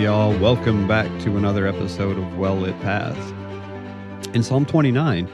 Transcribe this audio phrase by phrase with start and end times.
[0.00, 3.34] Y'all, welcome back to another episode of Well Lit Paths.
[4.34, 5.28] In Psalm 29,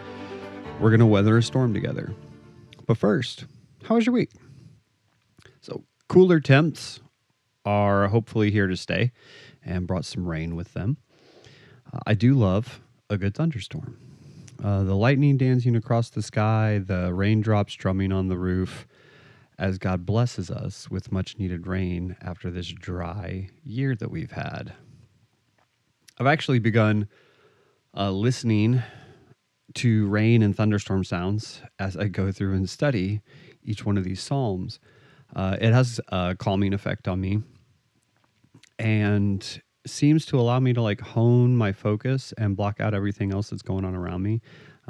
[0.80, 2.12] we're going to weather a storm together.
[2.84, 3.44] But first,
[3.84, 4.32] how was your week?
[5.60, 6.98] So, cooler temps
[7.64, 9.12] are hopefully here to stay
[9.64, 10.96] and brought some rain with them.
[11.92, 13.96] Uh, I do love a good thunderstorm.
[14.60, 18.88] Uh, the lightning dancing across the sky, the raindrops drumming on the roof,
[19.58, 24.74] as God blesses us with much needed rain after this dry year that we've had.
[26.18, 27.08] I've actually begun
[27.96, 28.82] uh, listening
[29.74, 33.20] to rain and thunderstorm sounds as I go through and study
[33.62, 34.78] each one of these psalms.
[35.34, 37.42] Uh, it has a calming effect on me
[38.78, 43.50] and seems to allow me to like hone my focus and block out everything else
[43.50, 44.40] that's going on around me.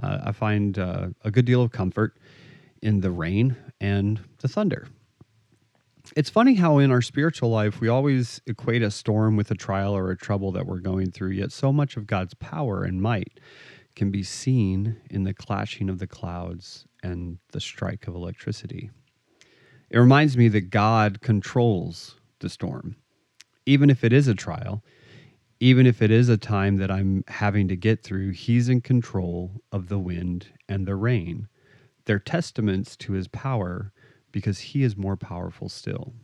[0.03, 2.17] Uh, I find uh, a good deal of comfort
[2.83, 4.89] in the rain and the thunder.
[6.15, 9.97] It's funny how in our spiritual life we always equate a storm with a trial
[9.97, 13.41] or a trouble that we're going through, yet so much of God's power and might
[13.97, 18.91] can be seen in the clashing of the clouds and the strike of electricity.
[19.91, 22.97] It reminds me that God controls the storm.
[23.65, 24.85] Even if it is a trial,
[25.61, 29.63] even if it is a time that I'm having to get through, He's in control
[29.73, 31.49] of the wind and the rain.
[32.07, 33.93] They're testaments to his power
[34.33, 36.15] because he is more powerful still.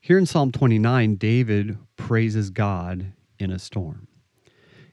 [0.00, 4.08] Here in Psalm 29, David praises God in a storm.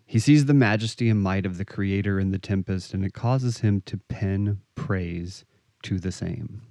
[0.06, 3.60] He sees the majesty and might of the Creator in the tempest, and it causes
[3.60, 5.46] him to pen praise
[5.84, 6.62] to the same.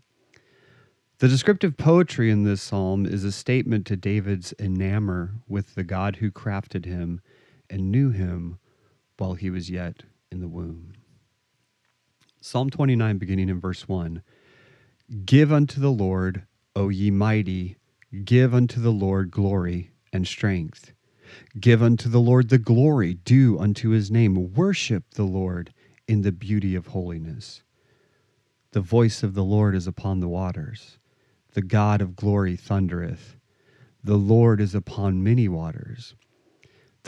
[1.18, 6.16] The descriptive poetry in this psalm is a statement to David's enamor with the God
[6.16, 7.20] who crafted him
[7.68, 8.58] and knew him
[9.16, 10.92] while he was yet in the womb.
[12.40, 14.22] Psalm 29, beginning in verse 1
[15.24, 17.76] Give unto the Lord, O ye mighty,
[18.24, 20.92] give unto the Lord glory and strength.
[21.58, 24.54] Give unto the Lord the glory due unto his name.
[24.54, 25.74] Worship the Lord
[26.06, 27.64] in the beauty of holiness.
[28.70, 30.98] The voice of the Lord is upon the waters.
[31.54, 33.36] The God of glory thundereth.
[34.04, 36.14] The Lord is upon many waters.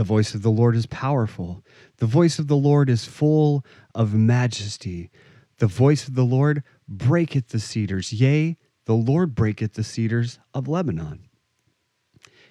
[0.01, 1.63] The voice of the Lord is powerful.
[1.99, 5.11] The voice of the Lord is full of majesty.
[5.59, 8.11] The voice of the Lord breaketh the cedars.
[8.11, 8.57] Yea,
[8.87, 11.29] the Lord breaketh the cedars of Lebanon.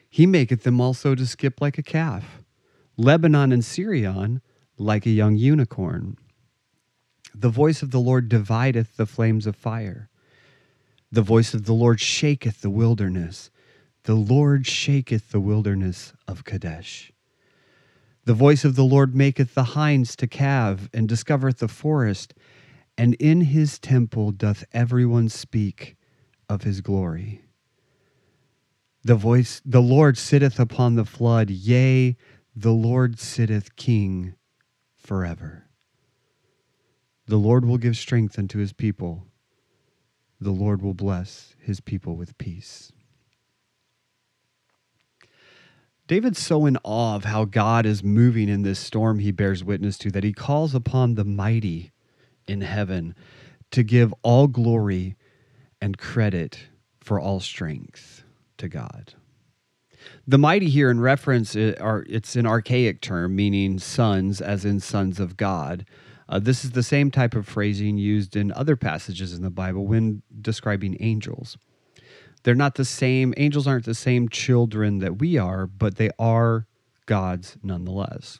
[0.07, 2.43] He maketh them also to skip like a calf,
[2.97, 4.41] Lebanon and Sirion
[4.77, 6.17] like a young unicorn.
[7.33, 10.11] The voice of the Lord divideth the flames of fire.
[11.11, 13.49] The voice of the Lord shaketh the wilderness.
[14.03, 17.11] The Lord shaketh the wilderness of Kadesh.
[18.29, 22.35] The voice of the Lord maketh the hinds to calve, and discovereth the forest
[22.95, 25.97] and in his temple doth everyone speak
[26.47, 27.41] of his glory.
[29.01, 32.17] The voice, the Lord sitteth upon the flood, yea,
[32.55, 34.35] the Lord sitteth king
[34.95, 35.67] forever.
[37.25, 39.25] The Lord will give strength unto his people.
[40.39, 42.91] The Lord will bless his people with peace.
[46.09, 49.95] David's so in awe of how God is moving in this storm he bears witness
[49.99, 51.91] to that he calls upon the mighty
[52.47, 53.13] in heaven
[53.69, 55.15] to give all glory
[55.79, 56.61] and credit
[56.99, 58.23] for all strength
[58.57, 59.13] to God.
[60.25, 65.19] The mighty here in reference are it's an archaic term meaning sons as in sons
[65.19, 65.85] of God.
[66.27, 69.85] Uh, this is the same type of phrasing used in other passages in the Bible
[69.85, 71.55] when describing angels.
[72.43, 76.67] They're not the same, angels aren't the same children that we are, but they are
[77.05, 78.39] God's nonetheless.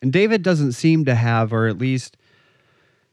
[0.00, 2.16] And David doesn't seem to have, or at least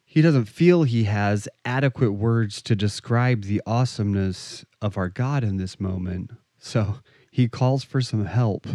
[0.03, 5.57] he doesn't feel he has adequate words to describe the awesomeness of our God in
[5.57, 6.31] this moment.
[6.57, 6.99] So
[7.31, 8.67] he calls for some help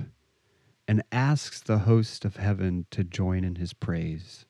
[0.86, 4.44] and asks the host of heaven to join in his praise,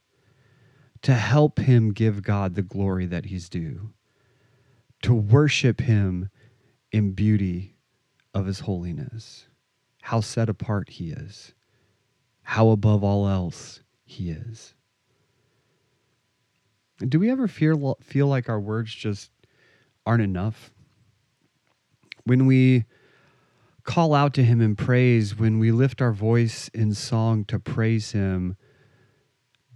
[1.03, 3.93] to help him give God the glory that he's due,
[5.03, 6.31] to worship him
[6.93, 7.77] in beauty
[8.35, 9.47] of his holiness,
[10.03, 11.55] how set apart he is,
[12.43, 14.75] how above all else he is.
[16.99, 19.31] Do we ever feel feel like our words just
[20.05, 20.71] aren't enough?
[22.25, 22.85] When we
[23.85, 28.13] call out to him in praise, when we lift our voice in song to praise
[28.13, 28.57] him,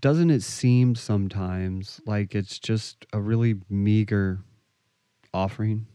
[0.01, 4.41] doesn't it seem sometimes like it's just a really meager
[5.35, 5.87] offering?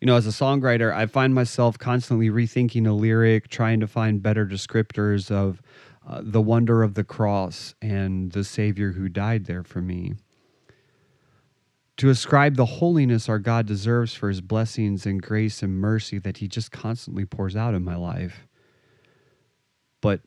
[0.00, 4.22] You know, as a songwriter, I find myself constantly rethinking a lyric, trying to find
[4.22, 5.62] better descriptors of
[6.08, 10.14] uh, the wonder of the cross and the Savior who died there for me.
[11.98, 16.38] to ascribe the holiness our God deserves for his blessings and grace and mercy that
[16.38, 18.46] he just constantly pours out in my life.
[20.00, 20.20] But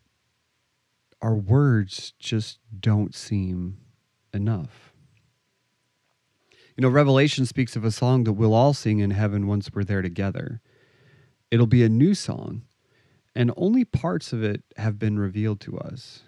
[1.21, 3.77] our words just don't seem
[4.33, 4.90] enough.
[6.77, 9.83] You know, Revelation speaks of a song that we'll all sing in heaven once we're
[9.83, 10.61] there together.
[11.49, 12.63] It'll be a new song,
[13.35, 16.23] and only parts of it have been revealed to us.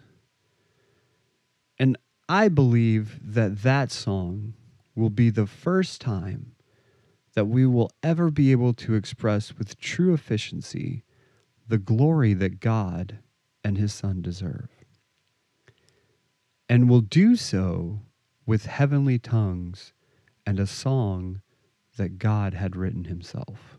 [1.80, 1.98] And
[2.28, 4.54] I believe that that song
[4.96, 6.56] will be the first time
[7.36, 11.04] that we will ever be able to express with true efficiency
[11.68, 13.20] the glory that God
[13.64, 14.70] and His Son deserve.
[16.70, 18.02] And will do so
[18.46, 19.94] with heavenly tongues
[20.46, 21.42] and a song
[21.98, 23.78] that God had written Himself.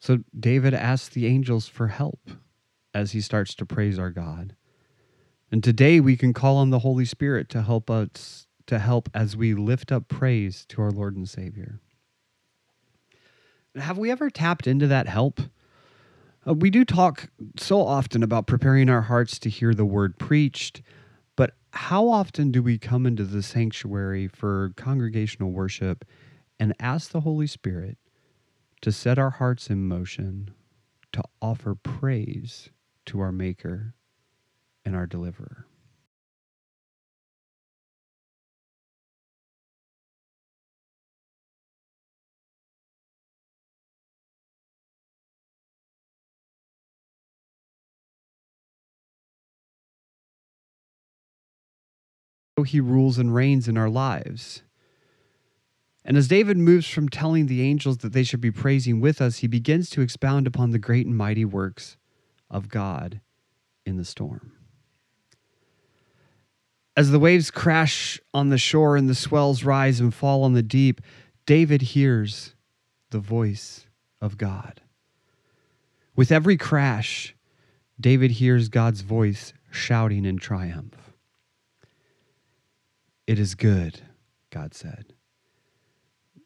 [0.00, 2.30] So David asks the angels for help
[2.92, 4.56] as he starts to praise our God.
[5.50, 9.36] And today we can call on the Holy Spirit to help us to help as
[9.36, 11.80] we lift up praise to our Lord and Savior.
[13.76, 15.40] Have we ever tapped into that help?
[16.46, 20.82] Uh, we do talk so often about preparing our hearts to hear the word preached,
[21.72, 26.04] how often do we come into the sanctuary for congregational worship
[26.60, 27.98] and ask the Holy Spirit
[28.82, 30.50] to set our hearts in motion
[31.12, 32.70] to offer praise
[33.06, 33.94] to our Maker
[34.84, 35.66] and our deliverer.
[52.62, 54.62] He rules and reigns in our lives.
[56.04, 59.38] And as David moves from telling the angels that they should be praising with us,
[59.38, 61.96] he begins to expound upon the great and mighty works
[62.50, 63.20] of God
[63.86, 64.52] in the storm.
[66.96, 70.62] As the waves crash on the shore and the swells rise and fall on the
[70.62, 71.00] deep,
[71.46, 72.54] David hears
[73.10, 73.86] the voice
[74.20, 74.80] of God.
[76.14, 77.34] With every crash,
[77.98, 81.01] David hears God's voice shouting in triumph.
[83.26, 84.00] It is good,
[84.50, 85.14] God said.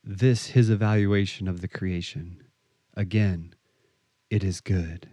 [0.05, 2.43] This his evaluation of the creation.
[2.95, 3.55] Again,
[4.31, 5.09] it is good.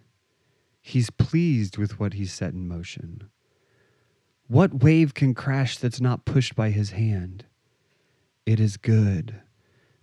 [0.81, 3.29] He's pleased with what he's set in motion.
[4.47, 7.45] What wave can crash that's not pushed by his hand?
[8.45, 9.41] It is good.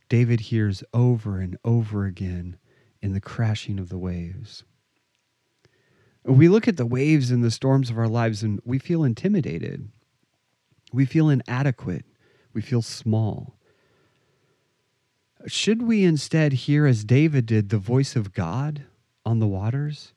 [0.09, 2.57] David hears over and over again
[3.03, 4.65] in the crashing of the waves.
[6.25, 9.91] We look at the waves and the storms of our lives and we feel intimidated.
[10.93, 12.05] We feel inadequate.
[12.53, 13.57] We feel small.
[15.47, 18.85] Should we instead hear, as David did, the voice of God
[19.25, 20.13] on the waters?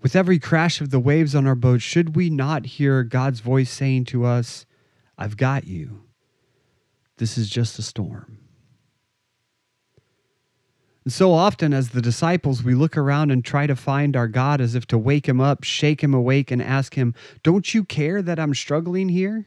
[0.00, 3.70] With every crash of the waves on our boat, should we not hear God's voice
[3.70, 4.66] saying to us,
[5.16, 6.02] I've got you?
[7.18, 8.38] This is just a storm.
[11.04, 14.60] And so often, as the disciples, we look around and try to find our God
[14.60, 18.22] as if to wake him up, shake him awake, and ask him, Don't you care
[18.22, 19.46] that I'm struggling here?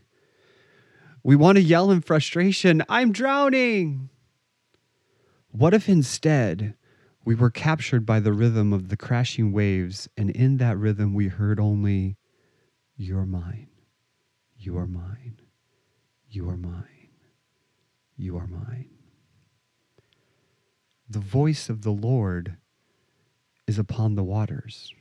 [1.26, 4.12] We want to yell in frustration, I'm drowning.
[5.50, 6.76] What if instead
[7.26, 11.30] we were captured by the rhythm of the crashing waves, and in that rhythm we
[11.30, 12.18] heard only,
[12.96, 13.70] You're mine,
[14.56, 15.40] you are mine,
[16.30, 17.10] you are mine,
[18.16, 18.92] you are mine.
[21.10, 22.58] The voice of the Lord
[23.66, 24.94] is upon the waters.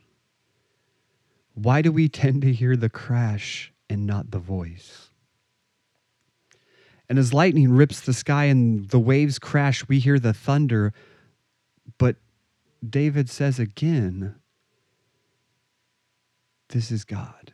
[1.52, 5.10] Why do we tend to hear the crash and not the voice?
[7.08, 10.92] And as lightning rips the sky and the waves crash, we hear the thunder
[11.98, 12.16] but
[12.88, 14.34] David says again,
[16.68, 17.52] this is God.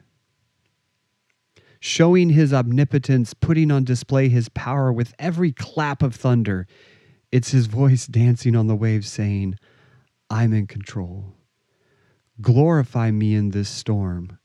[1.81, 6.67] Showing his omnipotence, putting on display his power with every clap of thunder.
[7.33, 9.57] It's his voice dancing on the waves saying,
[10.29, 11.35] I'm in control.
[12.41, 14.39] Glorify me in this storm.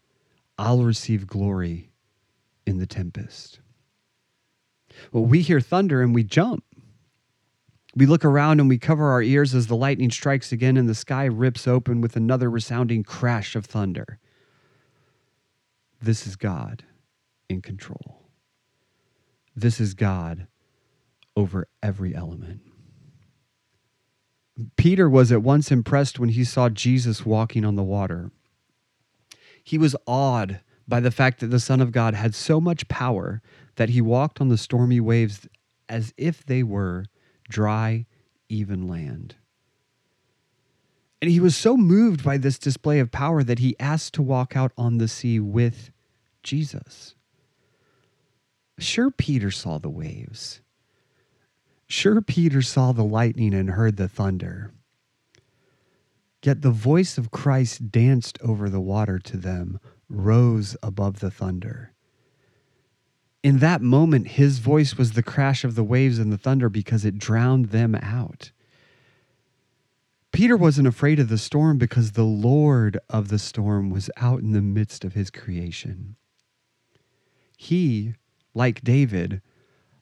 [0.57, 1.91] I'll receive glory
[2.65, 3.59] in the tempest.
[5.11, 6.63] Well, we hear thunder and we jump.
[7.95, 10.95] We look around and we cover our ears as the lightning strikes again and the
[10.95, 14.19] sky rips open with another resounding crash of thunder.
[16.01, 16.83] This is God
[17.49, 18.29] in control.
[19.55, 20.47] This is God
[21.37, 22.61] over every element.
[24.75, 28.31] Peter was at once impressed when he saw Jesus walking on the water.
[29.63, 33.41] He was awed by the fact that the Son of God had so much power
[33.75, 35.47] that he walked on the stormy waves
[35.89, 37.05] as if they were
[37.49, 38.05] dry,
[38.49, 39.35] even land.
[41.21, 44.55] And he was so moved by this display of power that he asked to walk
[44.55, 45.91] out on the sea with
[46.43, 47.15] Jesus.
[48.77, 50.61] Sure, Peter saw the waves.
[51.87, 54.71] Sure, Peter saw the lightning and heard the thunder.
[56.43, 61.94] Yet the voice of Christ danced over the water to them, rose above the thunder.
[63.45, 67.05] In that moment, his voice was the crash of the waves and the thunder because
[67.05, 68.49] it drowned them out.
[70.31, 74.53] Peter wasn't afraid of the storm because the Lord of the storm was out in
[74.53, 76.15] the midst of his creation.
[77.55, 78.15] He,
[78.55, 79.43] like David,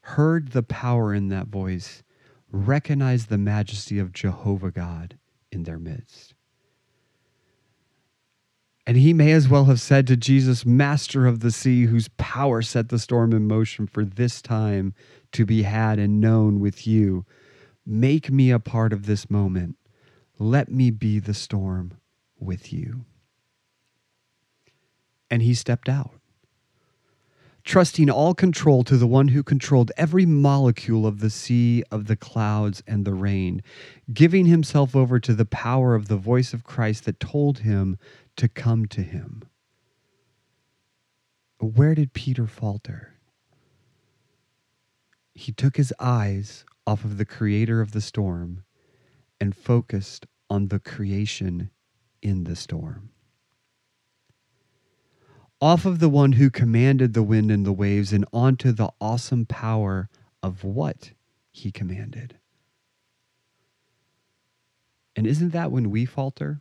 [0.03, 2.01] heard the power in that voice,
[2.49, 5.17] recognized the majesty of Jehovah God
[5.51, 6.32] in their midst.
[8.85, 12.61] And he may as well have said to Jesus, Master of the sea, whose power
[12.61, 14.93] set the storm in motion for this time
[15.31, 17.25] to be had and known with you,
[17.85, 19.77] make me a part of this moment
[20.39, 21.93] let me be the storm
[22.39, 23.05] with you.
[25.29, 26.11] And he stepped out,
[27.63, 32.15] trusting all control to the one who controlled every molecule of the sea, of the
[32.15, 33.61] clouds, and the rain,
[34.13, 37.97] giving himself over to the power of the voice of Christ that told him
[38.35, 39.43] to come to him.
[41.59, 43.13] Where did Peter falter?
[45.33, 48.63] He took his eyes off of the creator of the storm
[49.39, 51.69] and focused on the creation
[52.21, 53.09] in the storm.
[55.63, 59.45] Off of the one who commanded the wind and the waves and onto the awesome
[59.45, 60.09] power
[60.43, 61.11] of what
[61.53, 62.37] he commanded.
[65.15, 66.59] And isn't that when we falter?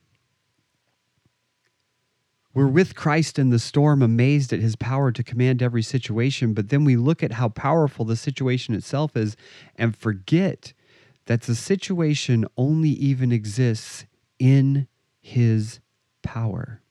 [2.55, 6.69] We're with Christ in the storm, amazed at his power to command every situation, but
[6.69, 9.37] then we look at how powerful the situation itself is
[9.75, 10.75] and forget
[11.27, 14.07] that the situation only even exists
[14.39, 14.87] in
[15.21, 15.81] his
[16.23, 16.83] power.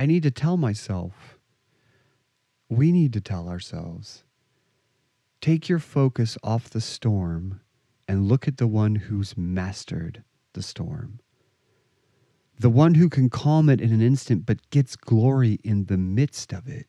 [0.00, 1.38] I need to tell myself,
[2.70, 4.24] we need to tell ourselves,
[5.42, 7.60] take your focus off the storm
[8.08, 11.20] and look at the one who's mastered the storm.
[12.58, 16.54] The one who can calm it in an instant but gets glory in the midst
[16.54, 16.86] of it.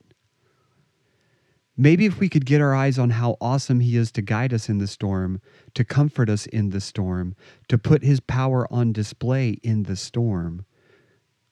[1.75, 4.70] Maybe if we could get our eyes on how awesome He is to guide us
[4.70, 5.41] in the storm,
[5.74, 7.36] to comfort us in the storm,
[7.68, 10.65] to put His power on display in the storm,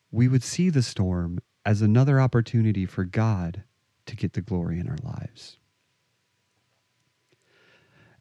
[0.09, 1.39] we would see the storm
[1.69, 3.61] as another opportunity for God
[4.07, 5.59] to get the glory in our lives.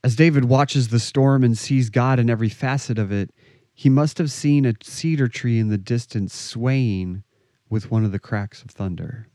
[0.04, 3.30] As David watches the storm and sees God in every facet of it,
[3.72, 7.22] he must have seen a cedar tree in the distance swaying
[7.70, 9.28] with one of the cracks of thunder.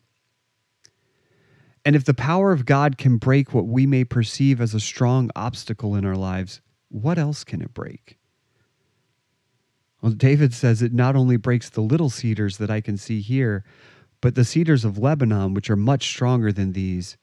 [1.83, 5.31] And if the power of God can break what we may perceive as a strong
[5.35, 8.19] obstacle in our lives, what else can it break?
[10.03, 13.63] Well, David says it not only breaks the little cedars that I can see here,
[14.23, 17.17] but the cedars of Lebanon, which are much stronger than these,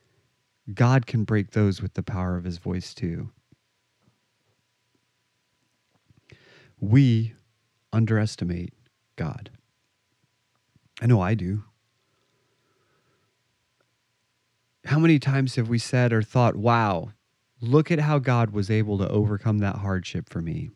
[0.75, 3.31] God can break those with the power of his voice too.
[6.79, 7.33] We
[7.91, 8.75] underestimate
[9.17, 9.49] God.
[11.01, 11.65] I know I do.
[14.85, 17.13] How many times have we said or thought, wow,
[17.63, 20.69] look at how God was able to overcome that hardship for me?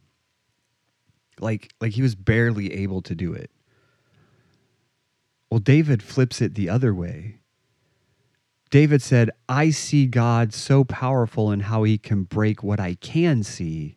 [1.39, 3.51] Like, like he was barely able to do it.
[5.55, 7.37] Well, David flips it the other way.
[8.71, 13.45] David said, I see God so powerful in how he can break what I can
[13.45, 13.97] see.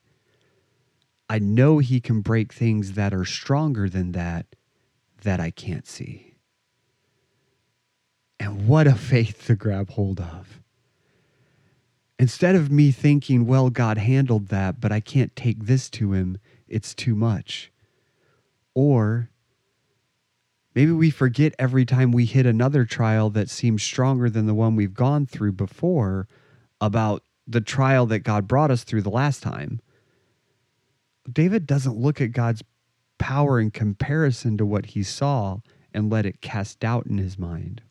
[1.28, 4.46] I know he can break things that are stronger than that,
[5.24, 6.36] that I can't see.
[8.40, 10.62] And what a faith to grab hold of.
[12.20, 16.38] Instead of me thinking, well, God handled that, but I can't take this to him,
[16.68, 17.72] it's too much.
[18.76, 19.32] Or
[20.78, 24.76] maybe we forget every time we hit another trial that seems stronger than the one
[24.76, 26.28] we've gone through before
[26.80, 29.82] about the trial that God brought us through the last time.
[31.28, 32.64] David doesn't look at God's
[33.18, 35.62] power in comparison to what he saw
[35.96, 37.82] and let it cast doubt in his mind.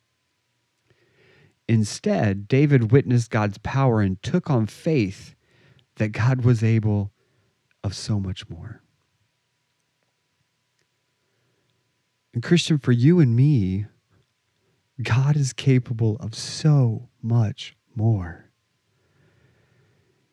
[1.68, 5.34] Instead, David witnessed God's power and took on faith
[5.96, 7.10] that God was able
[7.82, 8.80] of so much more.
[12.36, 13.86] And, Christian, for you and me,
[15.02, 18.50] God is capable of so much more.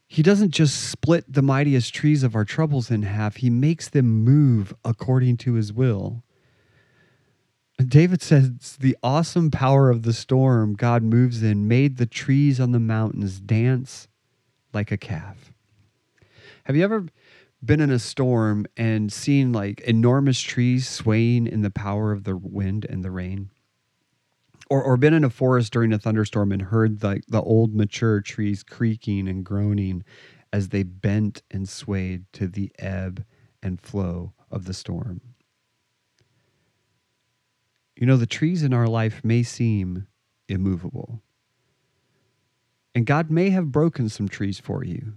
[0.06, 4.26] He doesn't just split the mightiest trees of our troubles in half, He makes them
[4.26, 6.24] move according to His will.
[7.78, 12.74] David says the awesome power of the storm God moves in made the trees on
[12.74, 14.10] the mountains dance
[14.74, 15.54] like a calf.
[16.66, 17.06] Have you ever
[17.64, 22.36] been in a storm and seen like enormous trees swaying in the power of the
[22.36, 23.50] wind and the rain?
[24.74, 28.22] or, or been in a forest during a thunderstorm and heard the, the old mature
[28.22, 30.04] trees creaking and groaning
[30.52, 33.24] as they bent and swayed to the ebb
[33.62, 35.22] and flow of the storm.
[37.96, 40.08] You know, the trees in our life may seem
[40.48, 41.22] immovable.
[42.96, 45.14] And God may have broken some trees for you.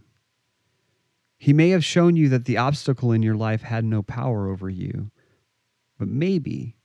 [1.38, 4.70] He may have shown you that the obstacle in your life had no power over
[4.70, 5.10] you.
[5.98, 6.76] But maybe,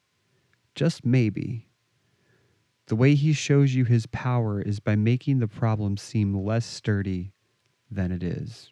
[0.75, 1.67] just maybe,
[2.88, 7.31] the way he shows you his power is by making the problem seem less sturdy
[7.89, 8.72] than it is.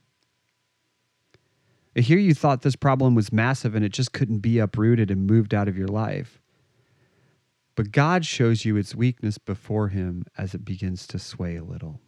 [1.96, 5.54] Here you thought this problem was massive and it just couldn't be uprooted and moved
[5.54, 6.42] out of your life.
[7.76, 12.02] But God shows you its weakness before him as it begins to sway a little.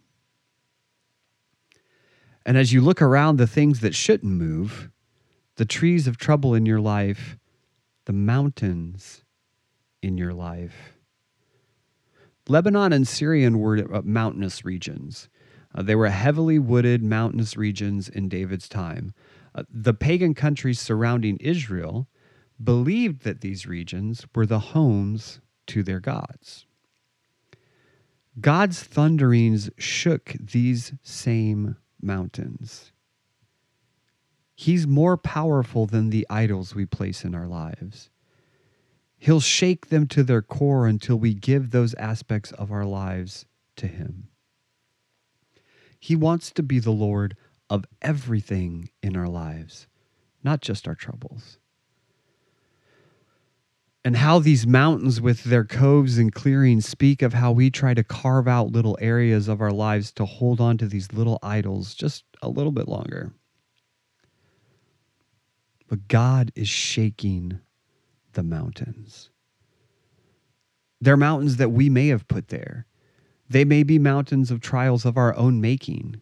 [2.46, 4.90] And as you look around the things that shouldn't move,
[5.56, 7.38] the trees of trouble in your life,
[8.06, 9.24] the mountains
[10.02, 10.98] in your life.
[12.48, 15.30] Lebanon and Sirion were uh, mountainous regions.
[15.74, 19.14] Uh, they were heavily wooded mountainous regions in David's time.
[19.54, 22.08] Uh, the pagan countries surrounding Israel
[22.62, 26.66] believed that these regions were the homes to their gods.
[28.40, 32.92] God's thunderings shook these same mountains.
[34.56, 38.10] He's more powerful than the idols we place in our lives.
[39.18, 43.46] He'll shake them to their core until we give those aspects of our lives
[43.78, 44.30] to Him.
[46.00, 47.38] He wants to be the Lord
[47.70, 49.88] of everything in our lives,
[50.44, 51.60] not just our troubles.
[54.04, 58.04] And how these mountains, with their coves and clearings, speak of how we try to
[58.04, 62.24] carve out little areas of our lives to hold on to these little idols just
[62.42, 63.32] a little bit longer.
[65.88, 67.60] But God is shaking
[68.34, 69.30] the mountains.
[71.00, 72.88] They're mountains that we may have put there.
[73.50, 76.22] They may be mountains of trials of our own making.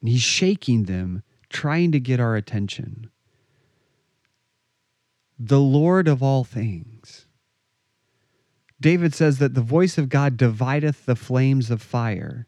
[0.00, 3.10] And He's shaking them, trying to get our attention
[5.38, 7.26] the Lord of all things.
[8.80, 12.46] David says that the voice of God divideth the flames of fire.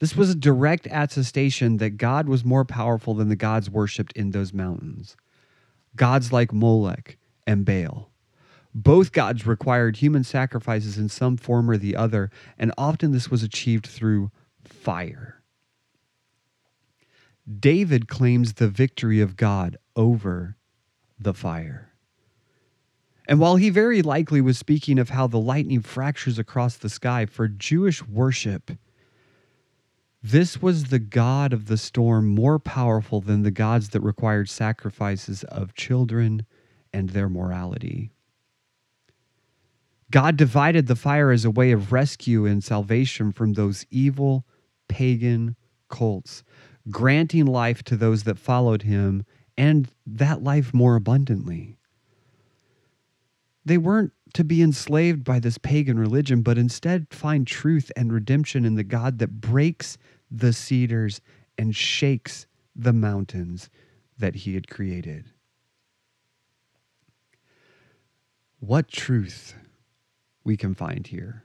[0.00, 4.30] This was a direct attestation that God was more powerful than the gods worshipped in
[4.30, 5.16] those mountains.
[5.94, 8.10] Gods like Molech and Baal.
[8.74, 13.42] Both gods required human sacrifices in some form or the other, and often this was
[13.42, 14.30] achieved through
[14.64, 15.42] fire.
[17.60, 20.56] David claims the victory of God over
[21.18, 21.91] the fire.
[23.28, 27.26] And while he very likely was speaking of how the lightning fractures across the sky
[27.26, 28.72] for Jewish worship,
[30.22, 35.44] this was the God of the storm more powerful than the gods that required sacrifices
[35.44, 36.46] of children
[36.92, 38.10] and their morality.
[40.10, 44.44] God divided the fire as a way of rescue and salvation from those evil
[44.86, 45.56] pagan
[45.88, 46.44] cults,
[46.90, 49.24] granting life to those that followed him
[49.56, 51.78] and that life more abundantly.
[53.64, 58.64] They weren't to be enslaved by this pagan religion, but instead find truth and redemption
[58.64, 59.98] in the God that breaks
[60.30, 61.20] the cedars
[61.58, 63.68] and shakes the mountains
[64.18, 65.30] that he had created.
[68.58, 69.54] What truth
[70.44, 71.44] we can find here.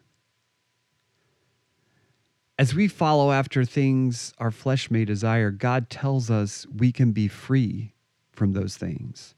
[2.60, 7.28] As we follow after things our flesh may desire, God tells us we can be
[7.28, 7.94] free
[8.32, 9.36] from those things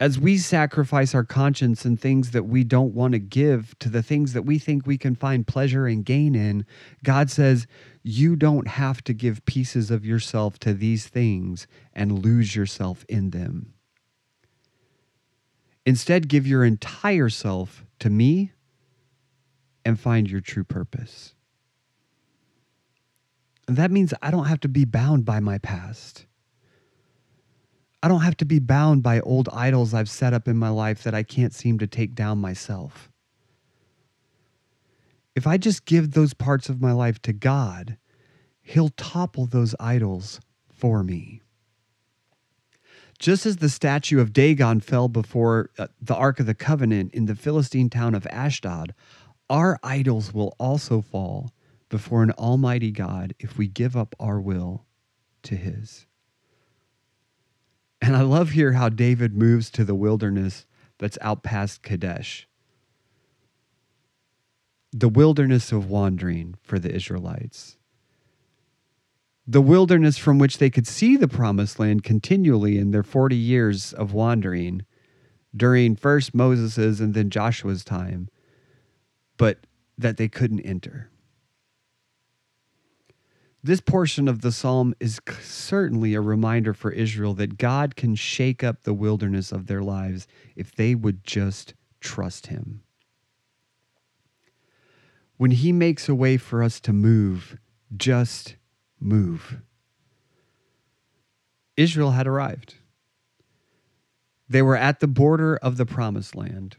[0.00, 4.02] as we sacrifice our conscience and things that we don't want to give to the
[4.02, 6.64] things that we think we can find pleasure and gain in,
[7.04, 7.66] God says,
[8.02, 13.28] you don't have to give pieces of yourself to these things and lose yourself in
[13.28, 13.74] them.
[15.84, 18.52] Instead, give your entire self to me
[19.84, 21.34] and find your true purpose.
[23.68, 26.24] And that means I don't have to be bound by my past.
[28.02, 31.02] I don't have to be bound by old idols I've set up in my life
[31.02, 33.10] that I can't seem to take down myself.
[35.34, 37.98] If I just give those parts of my life to God,
[38.62, 40.40] He'll topple those idols
[40.72, 41.40] for me.
[43.18, 47.26] Just as the statue of Dagon fell before uh, the Ark of the Covenant in
[47.26, 48.94] the Philistine town of Ashdod,
[49.50, 51.50] our idols will also fall
[51.90, 54.86] before an almighty God if we give up our will
[55.42, 56.06] to His.
[58.00, 60.66] And I love here how David moves to the wilderness
[60.98, 62.48] that's out past Kadesh.
[64.92, 67.76] The wilderness of wandering for the Israelites.
[69.46, 73.92] The wilderness from which they could see the promised land continually in their 40 years
[73.92, 74.84] of wandering
[75.56, 78.28] during first Moses's and then Joshua's time.
[79.36, 79.58] but
[79.96, 81.10] that they couldn't enter.
[83.62, 88.64] This portion of the psalm is certainly a reminder for Israel that God can shake
[88.64, 92.82] up the wilderness of their lives if they would just trust Him.
[95.36, 97.58] When He makes a way for us to move,
[97.94, 98.56] just
[98.98, 99.58] move.
[101.76, 102.76] Israel had arrived.
[104.48, 106.76] They were at the border of the promised land.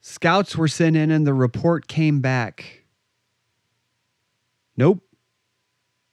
[0.00, 2.77] Scouts were sent in, and the report came back
[4.78, 5.02] Nope.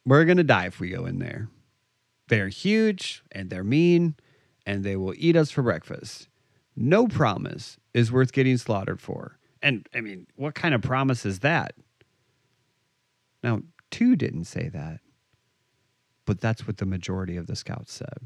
[0.05, 1.49] We're going to die if we go in there.
[2.27, 4.15] They're huge and they're mean
[4.65, 6.27] and they will eat us for breakfast.
[6.75, 9.37] No promise is worth getting slaughtered for.
[9.61, 11.75] And I mean, what kind of promise is that?
[13.43, 14.99] Now, two didn't say that,
[16.25, 18.17] but that's what the majority of the scouts said.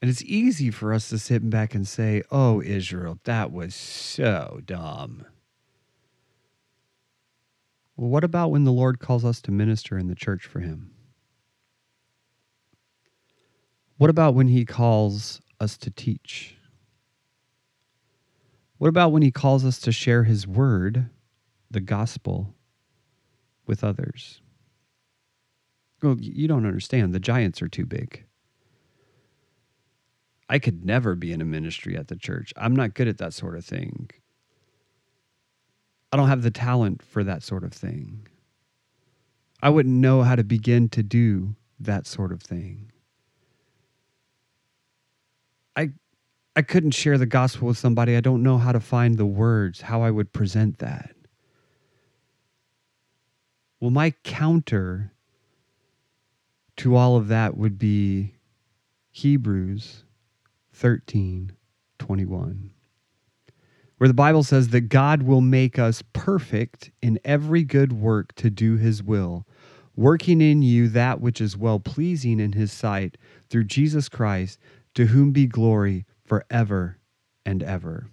[0.00, 4.60] And it's easy for us to sit back and say, oh, Israel, that was so
[4.64, 5.26] dumb.
[7.96, 10.90] Well, what about when the Lord calls us to minister in the church for Him?
[13.98, 16.56] What about when He calls us to teach?
[18.78, 21.08] What about when He calls us to share His word,
[21.70, 22.54] the gospel,
[23.66, 24.40] with others?
[26.02, 27.14] Well, you don't understand.
[27.14, 28.24] The giants are too big.
[30.48, 32.52] I could never be in a ministry at the church.
[32.56, 34.10] I'm not good at that sort of thing.
[36.14, 38.28] I don't have the talent for that sort of thing.
[39.60, 42.92] I wouldn't know how to begin to do that sort of thing.
[45.74, 45.90] I
[46.54, 48.16] I couldn't share the gospel with somebody.
[48.16, 51.16] I don't know how to find the words, how I would present that.
[53.80, 55.10] Well, my counter
[56.76, 58.36] to all of that would be
[59.10, 60.04] Hebrews
[60.74, 61.50] 13
[61.98, 62.70] 21
[63.98, 68.50] where the Bible says that God will make us perfect in every good work to
[68.50, 69.46] do his will,
[69.96, 73.16] working in you that which is well pleasing in his sight
[73.48, 74.58] through Jesus Christ,
[74.94, 76.98] to whom be glory forever
[77.46, 78.08] and ever.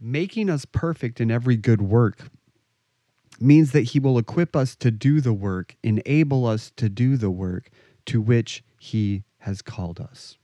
[0.00, 2.30] Making us perfect in every good work
[3.38, 7.30] means that he will equip us to do the work, enable us to do the
[7.30, 7.70] work
[8.06, 10.36] to which he has called us.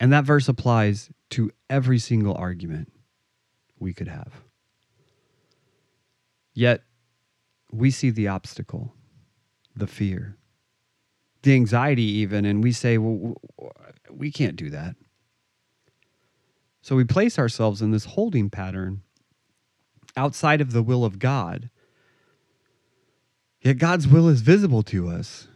[0.00, 2.90] And that verse applies to every single argument
[3.78, 4.32] we could have.
[6.54, 6.82] Yet,
[7.70, 8.94] we see the obstacle,
[9.76, 10.36] the fear,
[11.42, 13.36] the anxiety, even, and we say, well,
[14.10, 14.96] we can't do that.
[16.82, 19.02] So we place ourselves in this holding pattern
[20.16, 21.70] outside of the will of God.
[23.60, 25.46] Yet God's will is visible to us,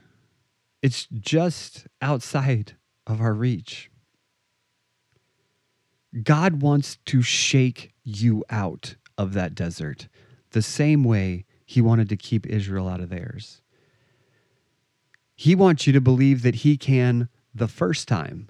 [0.83, 2.77] it's just outside
[3.07, 3.91] of our reach.
[6.23, 10.09] God wants to shake you out of that desert
[10.51, 13.61] the same way he wanted to keep Israel out of theirs.
[15.35, 18.49] He wants you to believe that he can the first time,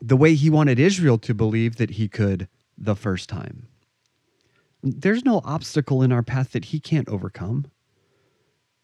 [0.00, 3.66] the way he wanted Israel to believe that he could the first time.
[4.82, 7.66] There's no obstacle in our path that he can't overcome.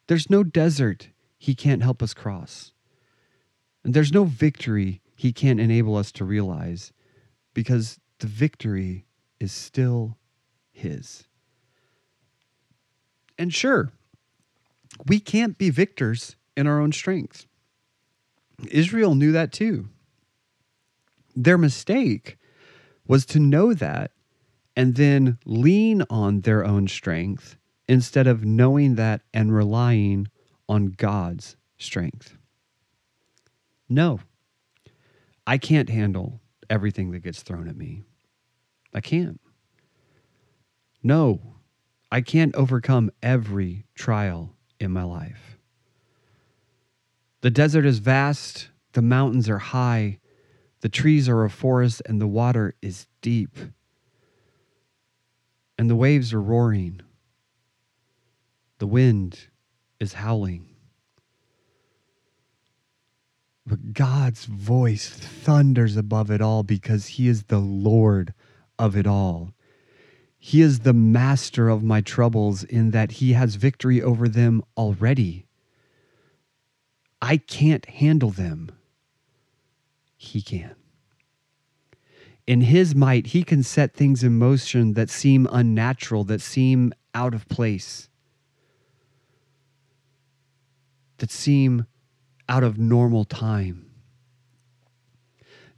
[0.08, 1.08] There's no desert
[1.38, 2.72] he can't help us cross.
[3.82, 6.92] And there's no victory he can't enable us to realize
[7.54, 9.06] because the victory
[9.40, 10.18] is still
[10.72, 11.24] his.
[13.38, 13.90] And sure,
[15.06, 17.46] we can't be victors in our own strength.
[18.70, 19.88] Israel knew that too.
[21.34, 22.38] Their mistake
[23.06, 24.12] was to know that
[24.74, 27.56] and then lean on their own strength
[27.88, 30.28] instead of knowing that and relying
[30.68, 32.36] on God's strength.
[33.88, 34.20] No,
[35.46, 38.02] I can't handle everything that gets thrown at me.
[38.92, 39.40] I can't.
[41.02, 41.56] No,
[42.10, 45.58] I can't overcome every trial in my life.
[47.42, 50.18] The desert is vast, the mountains are high,
[50.80, 53.56] the trees are a forest, and the water is deep.
[55.78, 57.02] And the waves are roaring.
[58.78, 59.48] The wind
[60.00, 60.75] is howling.
[63.66, 68.32] But God's voice thunders above it all because He is the Lord
[68.78, 69.52] of it all.
[70.38, 75.46] He is the master of my troubles in that He has victory over them already.
[77.20, 78.70] I can't handle them.
[80.16, 80.76] He can.
[82.46, 87.34] In His might, He can set things in motion that seem unnatural, that seem out
[87.34, 88.08] of place,
[91.18, 91.86] that seem
[92.48, 93.86] out of normal time.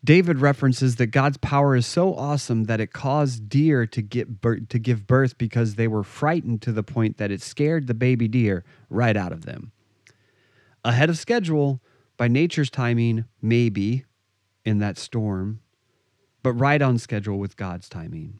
[0.04, 4.78] David references that God's power is so awesome that it caused deer to get to
[4.78, 8.64] give birth because they were frightened to the point that it scared the baby deer
[8.88, 9.72] right out of them.
[10.84, 11.80] Ahead of schedule
[12.16, 14.04] by nature's timing, maybe
[14.64, 15.60] in that storm,
[16.42, 18.38] but right on schedule with God's timing.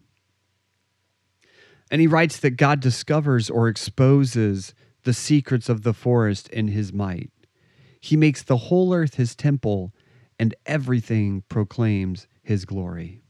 [1.91, 6.93] And he writes that God discovers or exposes the secrets of the forest in his
[6.93, 7.31] might.
[8.01, 9.93] He makes the whole earth his temple,
[10.39, 13.23] and everything proclaims his glory.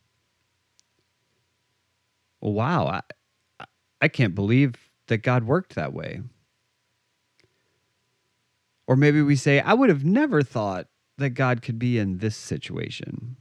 [2.41, 3.65] Wow, I,
[4.01, 4.75] I can't believe
[5.09, 6.21] that God worked that way.
[8.87, 10.87] Or maybe we say, I would have never thought
[11.19, 13.37] that God could be in this situation.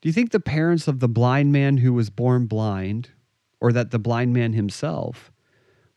[0.00, 3.10] Do you think the parents of the blind man who was born blind,
[3.60, 5.31] or that the blind man himself,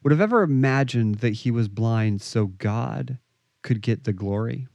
[0.06, 3.18] would have ever imagined that he was blind so God
[3.64, 4.68] could get the glory?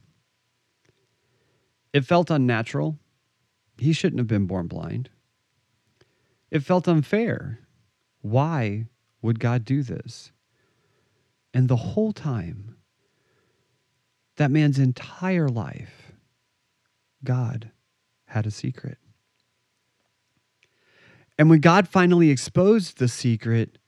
[1.92, 2.98] It felt unnatural.
[3.78, 5.08] He shouldn't have been born blind.
[6.50, 7.60] It felt unfair.
[8.22, 8.86] Why
[9.22, 10.32] would God do this?
[11.54, 12.74] And the whole time,
[14.34, 16.10] that man's entire life,
[17.22, 17.70] God
[18.24, 18.98] had a secret.
[21.38, 23.78] And when God finally exposed the secret,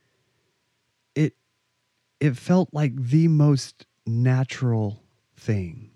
[2.23, 5.03] it felt like the most natural
[5.37, 5.91] thing.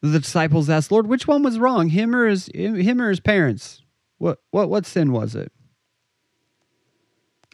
[0.00, 3.82] The disciples asked, Lord, which one was wrong, him or his, him or his parents?
[4.16, 5.52] What, what, what sin was it?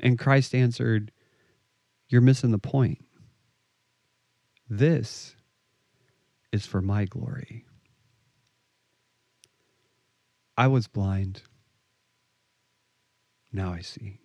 [0.00, 1.10] And Christ answered,
[2.08, 3.04] You're missing the point.
[4.68, 5.34] This
[6.52, 7.66] is for my glory.
[10.56, 11.42] I was blind.
[13.52, 14.19] Now I see.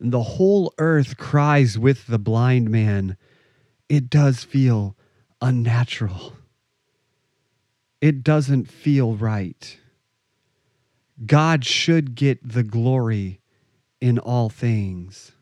[0.00, 3.16] And the whole earth cries with the blind man.
[3.88, 4.96] It does feel
[5.42, 6.32] unnatural.
[8.00, 9.76] It doesn't feel right.
[11.26, 13.40] God should get the glory
[14.00, 15.32] in all things.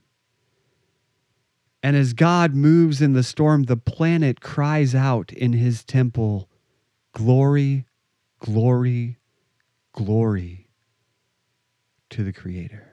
[1.80, 6.48] And as God moves in the storm, the planet cries out in his temple
[7.12, 7.86] Glory,
[8.38, 9.18] glory,
[9.92, 10.68] glory
[12.10, 12.87] to the Creator.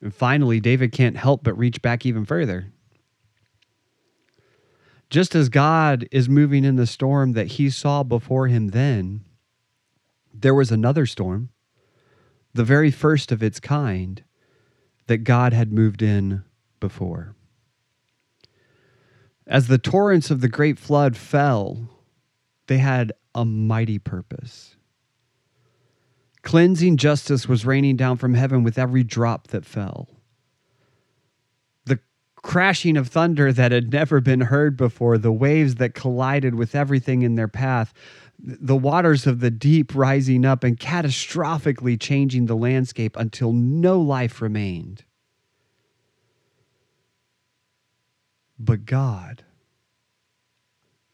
[0.00, 2.72] And finally, David can't help but reach back even further.
[5.10, 9.24] Just as God is moving in the storm that he saw before him then,
[10.32, 11.48] there was another storm,
[12.52, 14.22] the very first of its kind,
[15.06, 16.44] that God had moved in
[16.78, 17.34] before.
[19.46, 21.88] As the torrents of the great flood fell,
[22.66, 24.67] they had a mighty purpose.
[26.42, 30.08] Cleansing justice was raining down from heaven with every drop that fell.
[31.84, 32.00] The
[32.36, 37.22] crashing of thunder that had never been heard before, the waves that collided with everything
[37.22, 37.92] in their path,
[38.38, 44.40] the waters of the deep rising up and catastrophically changing the landscape until no life
[44.40, 45.04] remained.
[48.60, 49.44] But God,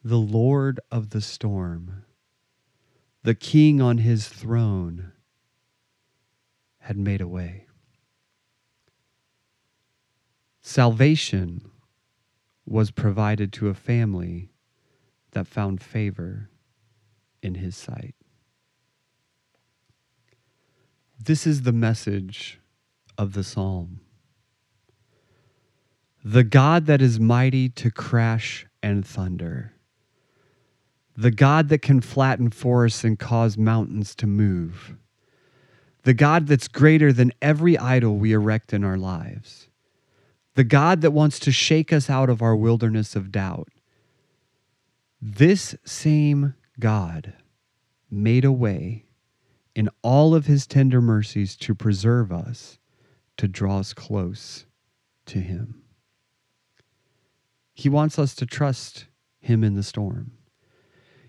[0.02, 2.04] the Lord of the storm,
[3.22, 5.12] the King on his throne,
[6.84, 7.64] had made a way.
[10.60, 11.62] Salvation
[12.66, 14.50] was provided to a family
[15.30, 16.50] that found favor
[17.42, 18.14] in his sight.
[21.18, 22.60] This is the message
[23.16, 24.00] of the psalm.
[26.22, 29.72] The God that is mighty to crash and thunder,
[31.16, 34.98] the God that can flatten forests and cause mountains to move
[36.04, 39.68] the God that's greater than every idol we erect in our lives,
[40.54, 43.68] the God that wants to shake us out of our wilderness of doubt.
[45.20, 47.32] This same God
[48.10, 49.06] made a way
[49.74, 52.78] in all of his tender mercies to preserve us,
[53.38, 54.66] to draw us close
[55.26, 55.82] to him.
[57.72, 59.06] He wants us to trust
[59.40, 60.32] him in the storm.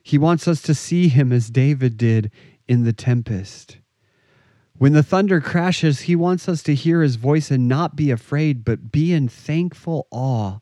[0.03, 2.29] He wants us to see him as David did
[2.67, 3.77] in the tempest.
[4.77, 8.65] When the thunder crashes, he wants us to hear his voice and not be afraid,
[8.65, 10.59] but be in thankful awe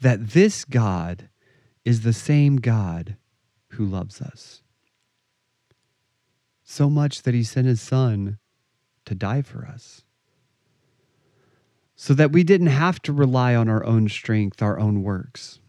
[0.00, 1.28] that this God
[1.84, 3.16] is the same God
[3.70, 4.62] who loves us.
[6.64, 8.38] So much that he sent his son
[9.04, 10.02] to die for us.
[11.94, 15.60] So that we didn't have to rely on our own strength, our own works.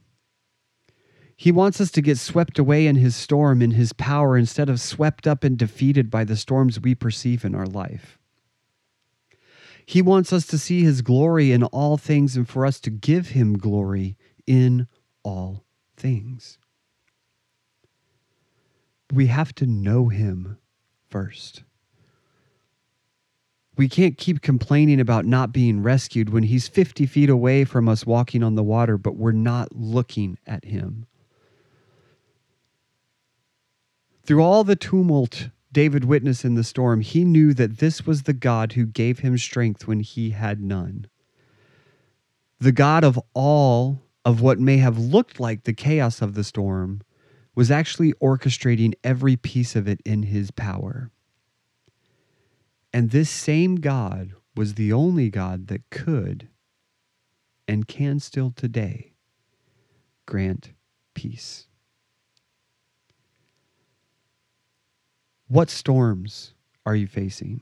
[1.39, 4.81] He wants us to get swept away in his storm, in his power, instead of
[4.81, 8.17] swept up and defeated by the storms we perceive in our life.
[9.85, 13.29] He wants us to see his glory in all things and for us to give
[13.29, 14.87] him glory in
[15.21, 15.63] all
[15.95, 16.57] things.
[19.13, 20.57] We have to know him
[21.07, 21.63] first.
[23.77, 28.07] We can't keep complaining about not being rescued when he's 50 feet away from us
[28.07, 31.05] walking on the water, but we're not looking at him.
[34.27, 38.33] Through all the tumult David witnessed in the storm, he knew that this was the
[38.33, 41.07] God who gave him strength when he had none.
[42.59, 47.01] The God of all of what may have looked like the chaos of the storm
[47.55, 51.09] was actually orchestrating every piece of it in his power.
[52.91, 56.49] And this same God was the only God that could
[57.65, 59.13] and can still today
[60.25, 60.73] grant
[61.13, 61.66] peace.
[65.47, 66.53] What storms
[66.85, 67.61] are you facing?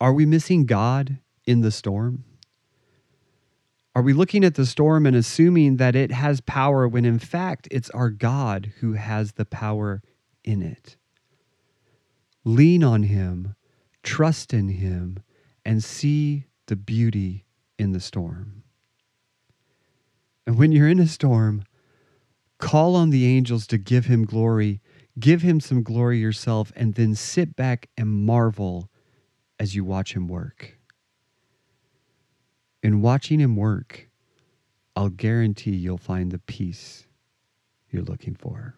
[0.00, 2.24] Are we missing God in the storm?
[3.94, 7.66] Are we looking at the storm and assuming that it has power when in fact
[7.70, 10.00] it's our God who has the power
[10.44, 10.96] in it?
[12.44, 13.56] Lean on Him,
[14.02, 15.18] trust in Him,
[15.64, 17.44] and see the beauty
[17.78, 18.62] in the storm.
[20.46, 21.64] And when you're in a storm,
[22.58, 24.80] call on the angels to give Him glory,
[25.20, 28.90] give Him some glory yourself, and then sit back and marvel
[29.58, 30.78] as you watch Him work.
[32.82, 34.08] In watching Him work,
[34.96, 37.06] I'll guarantee you'll find the peace
[37.90, 38.76] you're looking for.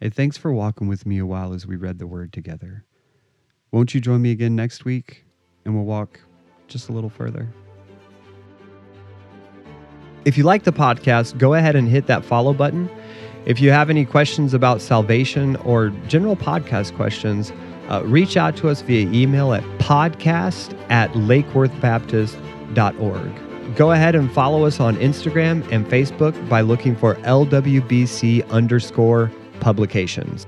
[0.00, 2.84] Hey, thanks for walking with me a while as we read the word together.
[3.72, 5.24] Won't you join me again next week
[5.64, 6.20] and we'll walk
[6.68, 7.48] just a little further?
[10.24, 12.88] If you like the podcast, go ahead and hit that follow button.
[13.48, 17.50] If you have any questions about salvation or general podcast questions,
[17.88, 23.74] uh, reach out to us via email at podcast at lakeworthbaptist.org.
[23.74, 30.46] Go ahead and follow us on Instagram and Facebook by looking for LWBC underscore publications.